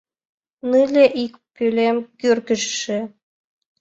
[0.69, 2.99] Нылле ик пӧлем кӧргешыже